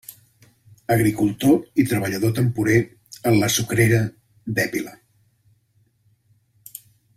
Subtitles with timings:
[0.93, 2.79] Agricultor i treballador temporer
[3.33, 4.01] en la Sucrera
[4.59, 4.97] d'Épila.